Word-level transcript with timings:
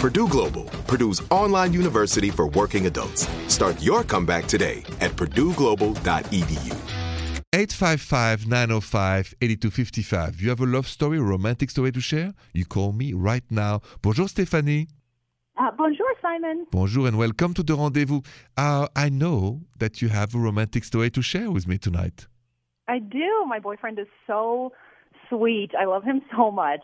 Purdue 0.00 0.26
Global, 0.28 0.64
Purdue's 0.86 1.20
online 1.30 1.74
university 1.74 2.30
for 2.30 2.48
working 2.48 2.86
adults. 2.86 3.28
Start 3.48 3.82
your 3.82 4.02
comeback 4.02 4.46
today 4.46 4.82
at 4.98 5.10
purdueglobal.edu. 5.10 6.74
855-905-8255. 7.52 10.40
You 10.40 10.48
have 10.48 10.60
a 10.60 10.64
love 10.64 10.88
story, 10.88 11.18
a 11.18 11.22
romantic 11.22 11.68
story 11.68 11.92
to 11.92 12.00
share? 12.00 12.32
You 12.54 12.64
call 12.64 12.92
me 12.92 13.12
right 13.12 13.44
now. 13.50 13.82
Bonjour 14.00 14.24
Stéphanie. 14.24 14.88
Uh, 15.58 15.70
bonjour, 15.72 16.06
Simon. 16.22 16.64
Bonjour 16.70 17.06
and 17.06 17.18
welcome 17.18 17.52
to 17.52 17.62
the 17.62 17.76
rendezvous. 17.76 18.22
Uh, 18.56 18.88
I 18.96 19.10
know 19.10 19.60
that 19.80 20.00
you 20.00 20.08
have 20.08 20.34
a 20.34 20.38
romantic 20.38 20.84
story 20.84 21.10
to 21.10 21.20
share 21.20 21.50
with 21.50 21.68
me 21.68 21.76
tonight. 21.76 22.26
I 22.88 23.00
do. 23.00 23.44
My 23.46 23.58
boyfriend 23.58 23.98
is 23.98 24.06
so 24.26 24.72
sweet. 25.28 25.72
I 25.78 25.84
love 25.84 26.04
him 26.04 26.22
so 26.34 26.50
much. 26.50 26.80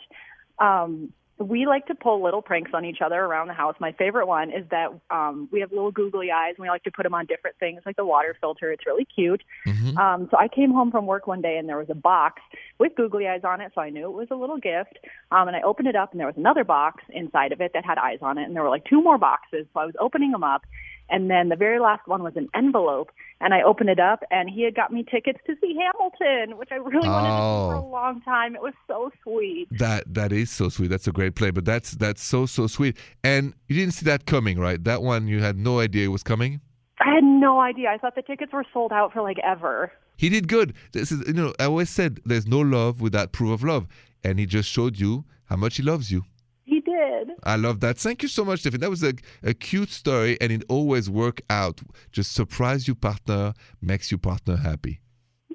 Um, 0.58 1.14
we 1.38 1.66
like 1.66 1.86
to 1.86 1.94
pull 1.94 2.22
little 2.22 2.40
pranks 2.40 2.70
on 2.72 2.84
each 2.84 3.00
other 3.04 3.16
around 3.16 3.48
the 3.48 3.54
house. 3.54 3.74
My 3.78 3.92
favorite 3.92 4.26
one 4.26 4.50
is 4.50 4.64
that 4.70 4.88
um, 5.10 5.48
we 5.52 5.60
have 5.60 5.70
little 5.70 5.90
googly 5.90 6.30
eyes, 6.30 6.54
and 6.56 6.62
we 6.62 6.68
like 6.68 6.82
to 6.84 6.90
put 6.90 7.02
them 7.02 7.14
on 7.14 7.26
different 7.26 7.56
things, 7.58 7.82
like 7.84 7.96
the 7.96 8.06
water 8.06 8.36
filter. 8.40 8.72
It's 8.72 8.86
really 8.86 9.04
cute. 9.04 9.42
Mm-hmm. 9.66 9.98
Um, 9.98 10.28
so 10.30 10.38
I 10.38 10.48
came 10.48 10.72
home 10.72 10.90
from 10.90 11.06
work 11.06 11.26
one 11.26 11.42
day, 11.42 11.58
and 11.58 11.68
there 11.68 11.76
was 11.76 11.90
a 11.90 11.94
box 11.94 12.40
with 12.78 12.94
googly 12.96 13.26
eyes 13.28 13.42
on 13.44 13.60
it, 13.60 13.72
so 13.74 13.80
I 13.80 13.90
knew 13.90 14.06
it 14.06 14.12
was 14.16 14.28
a 14.30 14.34
little 14.36 14.58
gift. 14.58 14.98
Um, 15.30 15.48
and 15.48 15.56
I 15.56 15.62
opened 15.62 15.88
it 15.88 15.96
up, 15.96 16.10
and 16.12 16.20
there 16.20 16.26
was 16.26 16.36
another 16.36 16.64
box 16.64 17.02
inside 17.10 17.52
of 17.52 17.60
it 17.60 17.72
that 17.74 17.84
had 17.84 17.98
eyes 17.98 18.18
on 18.22 18.38
it, 18.38 18.44
and 18.44 18.54
there 18.54 18.62
were 18.62 18.70
like 18.70 18.84
two 18.84 19.02
more 19.02 19.18
boxes. 19.18 19.66
So 19.72 19.80
I 19.80 19.86
was 19.86 19.94
opening 20.00 20.30
them 20.32 20.44
up, 20.44 20.62
and 21.08 21.30
then 21.30 21.48
the 21.48 21.56
very 21.56 21.78
last 21.78 22.06
one 22.06 22.22
was 22.22 22.34
an 22.36 22.48
envelope, 22.54 23.10
and 23.40 23.54
I 23.54 23.62
opened 23.62 23.90
it 23.90 24.00
up, 24.00 24.24
and 24.30 24.50
he 24.50 24.62
had 24.62 24.74
got 24.74 24.92
me 24.92 25.04
tickets 25.10 25.38
to 25.46 25.54
see 25.60 25.74
Hamilton, 25.76 26.58
which 26.58 26.70
I 26.72 26.76
really 26.76 27.08
wanted 27.08 27.30
Oh. 27.30 27.70
to 27.70 27.76
see 27.76 27.80
for 27.80 27.86
a 27.86 27.90
long 27.90 28.20
time. 28.22 28.54
It 28.56 28.62
was 28.62 28.74
so 28.86 29.10
sweet. 29.22 29.68
That 29.70 30.12
that 30.14 30.32
is 30.32 30.50
so 30.50 30.68
sweet. 30.68 30.88
That's 30.88 31.06
a 31.06 31.12
great 31.12 31.34
play, 31.34 31.50
but 31.50 31.64
that's 31.64 31.92
that's 31.92 32.22
so 32.22 32.44
so 32.46 32.66
sweet. 32.66 32.96
And 33.24 33.54
you 33.68 33.76
didn't 33.76 33.94
see 33.94 34.04
that 34.06 34.26
coming, 34.26 34.58
right? 34.58 34.82
That 34.82 35.02
one 35.02 35.28
you 35.28 35.40
had 35.40 35.56
no 35.56 35.80
idea 35.80 36.06
it 36.06 36.08
was 36.12 36.22
coming. 36.22 36.60
I 37.06 37.14
had 37.14 37.24
no 37.24 37.60
idea. 37.60 37.88
I 37.90 37.98
thought 37.98 38.16
the 38.16 38.22
tickets 38.22 38.52
were 38.52 38.64
sold 38.72 38.92
out 38.92 39.12
for 39.12 39.22
like 39.22 39.38
ever. 39.44 39.92
He 40.16 40.28
did 40.28 40.48
good. 40.48 40.74
This 40.92 41.12
is 41.12 41.26
you 41.28 41.34
know 41.34 41.54
I 41.60 41.64
always 41.66 41.88
said 41.88 42.20
there's 42.24 42.46
no 42.46 42.58
love 42.58 43.00
without 43.00 43.32
proof 43.32 43.52
of 43.52 43.62
love, 43.62 43.86
and 44.24 44.40
he 44.40 44.46
just 44.46 44.68
showed 44.68 44.98
you 44.98 45.24
how 45.44 45.56
much 45.56 45.76
he 45.76 45.84
loves 45.84 46.10
you. 46.10 46.24
He 46.64 46.80
did. 46.80 47.30
I 47.44 47.54
love 47.54 47.78
that. 47.80 47.96
Thank 47.96 48.24
you 48.24 48.28
so 48.28 48.44
much, 48.44 48.60
Stephen. 48.60 48.80
That 48.80 48.90
was 48.90 49.04
a, 49.04 49.14
a 49.44 49.54
cute 49.54 49.90
story, 49.90 50.36
and 50.40 50.50
it 50.50 50.64
always 50.68 51.08
work 51.08 51.40
out. 51.48 51.80
Just 52.10 52.32
surprise 52.32 52.88
your 52.88 52.96
partner, 52.96 53.54
makes 53.80 54.10
your 54.10 54.18
partner 54.18 54.56
happy. 54.56 55.00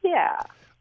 Yeah. 0.02 0.38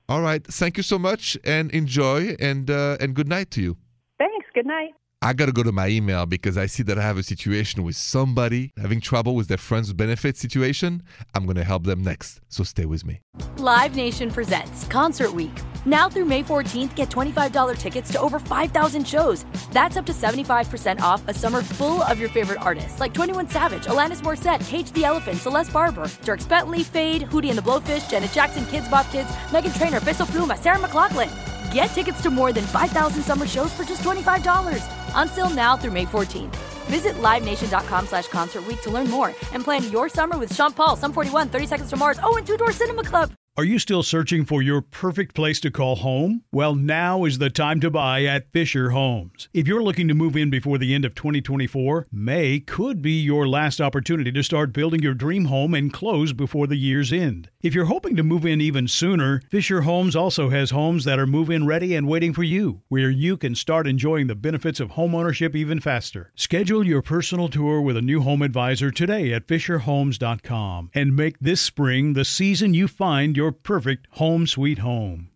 All 0.09 0.23
right. 0.23 0.47
Thank 0.47 0.77
you 0.77 0.85
so 0.85 1.01
much, 1.01 1.37
and 1.43 1.73
enjoy, 1.73 2.37
and 2.39 2.71
uh, 2.71 2.97
and 3.01 3.15
good 3.15 3.29
night 3.29 3.51
to 3.53 3.61
you. 3.61 3.77
Thanks. 4.19 4.47
Good 4.55 4.67
night. 4.67 4.93
I 5.23 5.35
got 5.35 5.47
to 5.47 5.53
go 5.53 5.63
to 5.63 5.71
my 5.71 5.89
email 5.89 6.25
because 6.25 6.57
I 6.57 6.65
see 6.65 6.83
that 6.85 6.99
I 6.99 7.03
have 7.03 7.19
a 7.19 7.23
situation 7.23 7.83
with 7.83 7.95
somebody 7.95 8.73
having 8.79 9.03
trouble 9.03 9.35
with 9.35 9.49
their 9.49 9.59
friends 9.59 9.93
benefit 9.93 10.39
situation. 10.39 11.03
I'm 11.35 11.45
going 11.45 11.57
to 11.57 11.65
help 11.65 11.85
them 11.85 12.03
next. 12.03 12.41
So 12.49 12.65
stay 12.65 12.87
with 12.87 13.05
me. 13.05 13.21
Live 13.59 13.95
Nation 13.95 14.31
presents 14.31 14.87
Concert 14.87 15.35
Week. 15.35 15.53
Now 15.85 16.09
through 16.09 16.25
May 16.25 16.43
14th, 16.43 16.95
get 16.95 17.11
$25 17.11 17.77
tickets 17.77 18.11
to 18.13 18.21
over 18.21 18.39
5,000 18.39 19.07
shows. 19.07 19.45
That's 19.73 19.99
up 19.99 20.07
to 20.07 20.13
75% 20.13 21.01
off 21.01 21.23
a 21.29 21.35
summer 21.35 21.63
full 21.63 22.03
of 22.03 22.19
your 22.19 22.31
favorite 22.31 22.63
artists 22.63 22.99
like 22.99 23.13
21 23.13 23.51
Savage, 23.51 23.85
Alanis 23.85 24.23
Morissette, 24.23 24.67
Cage 24.69 24.91
the 24.93 25.05
Elephant, 25.05 25.37
Celeste 25.37 25.71
Barber, 25.71 26.05
Dierks 26.25 26.49
Bentley, 26.49 26.83
Feid, 26.83 27.25
Hootie 27.25 27.51
and 27.51 27.59
the 27.59 27.63
Blowfish, 27.63 28.11
Janet 28.11 28.33
Jackson, 28.33 28.65
Kidz 28.65 28.91
Bop 28.91 29.11
Kids, 29.11 29.29
Meghan 29.51 29.77
Trainor, 29.77 30.01
Peso 30.01 30.25
Pluma, 30.25 30.57
Sarah 30.57 30.79
McLachlan. 30.79 31.50
Get 31.73 31.87
tickets 31.89 32.21
to 32.23 32.31
more 32.31 32.53
than 32.53 32.65
5,000 32.65 33.23
summer 33.23 33.47
shows 33.47 33.73
for 33.73 33.85
just 33.85 34.03
$25. 34.03 34.83
Until 35.15 35.51
now 35.51 35.77
through 35.77 35.93
May 35.93 36.07
14th. 36.07 36.57
Visit 36.87 37.15
LiveNation.com 37.15 38.07
slash 38.07 38.29
Concert 38.29 38.65
to 38.83 38.91
learn 38.91 39.11
more 39.11 39.29
and 39.53 39.63
plan 39.63 39.91
your 39.93 40.09
summer 40.09 40.39
with 40.39 40.55
Sean 40.55 40.73
Paul, 40.73 40.97
Sum 40.97 41.13
41, 41.13 41.49
30 41.49 41.67
Seconds 41.67 41.91
to 41.91 41.97
Mars, 41.97 42.19
oh, 42.23 42.37
and 42.37 42.47
Two 42.47 42.57
Door 42.57 42.73
Cinema 42.73 43.05
Club. 43.05 43.33
Are 43.57 43.65
you 43.65 43.79
still 43.79 44.03
searching 44.03 44.45
for 44.45 44.63
your 44.63 44.81
perfect 44.81 45.35
place 45.35 45.61
to 45.61 45.71
call 45.71 45.97
home? 45.97 46.45
Well, 46.51 46.75
now 46.75 47.25
is 47.25 47.39
the 47.39 47.51
time 47.51 47.81
to 47.81 47.91
buy 47.91 48.25
at 48.25 48.51
Fisher 48.53 48.91
Homes. 48.91 49.49
If 49.53 49.69
you're 49.69 49.83
looking 49.83 50.09
to 50.09 50.15
move 50.15 50.37
in 50.37 50.51
before 50.51 50.79
the 50.79 50.95
end 50.95 51.05
of 51.05 51.15
2024, 51.15 52.07
May 52.11 52.61
could 52.61 53.03
be 53.03 53.21
your 53.21 53.47
last 53.47 53.81
opportunity 53.81 54.33
to 54.33 54.43
start 54.43 54.73
building 54.73 55.03
your 55.03 55.15
dream 55.15 55.47
home 55.47 55.75
and 55.75 55.93
close 55.93 56.33
before 56.33 56.69
the 56.69 56.77
year's 56.77 57.13
end. 57.13 57.51
If 57.63 57.75
you're 57.75 57.85
hoping 57.85 58.17
to 58.17 58.23
move 58.23 58.47
in 58.47 58.63
even 58.63 58.89
sooner, 58.89 59.43
Fisher 59.51 59.83
Homes 59.83 60.17
also 60.17 60.49
has 60.49 60.71
homes 60.71 61.05
that 61.05 61.19
are 61.19 61.27
move 61.27 61.51
in 61.51 61.67
ready 61.67 61.95
and 61.95 62.09
waiting 62.09 62.33
for 62.33 62.43
you, 62.43 62.81
where 62.89 63.11
you 63.11 63.37
can 63.37 63.55
start 63.55 63.87
enjoying 63.87 64.29
the 64.29 64.35
benefits 64.35 64.81
of 64.81 64.93
homeownership 64.93 65.55
even 65.55 65.79
faster. 65.79 66.33
Schedule 66.35 66.87
your 66.87 67.03
personal 67.03 67.49
tour 67.49 67.83
with 67.83 67.99
a 67.99 68.03
new 68.03 68.23
home 68.23 68.41
advisor 68.41 68.91
today 68.91 69.35
at 69.35 69.47
FisherHomes.com 69.47 70.91
and 70.95 71.15
make 71.15 71.39
this 71.39 71.61
spring 71.61 72.15
the 72.15 72.25
season 72.25 72.73
you 72.73 72.89
find 72.89 73.37
your 73.37 73.53
perfect 73.53 74.07
home 74.13 74.47
sweet 74.47 74.79
home. 74.79 75.29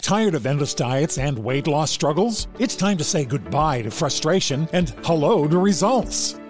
Tired 0.00 0.34
of 0.34 0.46
endless 0.46 0.72
diets 0.72 1.18
and 1.18 1.38
weight 1.38 1.66
loss 1.66 1.90
struggles? 1.90 2.48
It's 2.58 2.76
time 2.76 2.96
to 2.96 3.04
say 3.04 3.26
goodbye 3.26 3.82
to 3.82 3.90
frustration 3.90 4.70
and 4.72 4.88
hello 5.04 5.46
to 5.46 5.58
results. 5.58 6.34